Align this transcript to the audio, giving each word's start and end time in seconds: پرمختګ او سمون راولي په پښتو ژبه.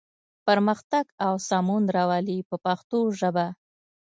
پرمختګ 0.47 1.05
او 1.25 1.33
سمون 1.47 1.83
راولي 1.95 2.39
په 2.49 2.55
پښتو 2.65 2.99
ژبه. 3.19 3.47